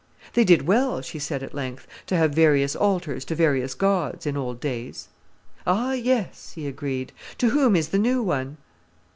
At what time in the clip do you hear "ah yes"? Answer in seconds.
5.67-6.53